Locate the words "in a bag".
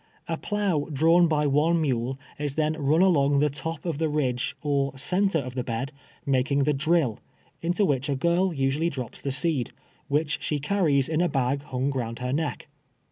11.07-11.61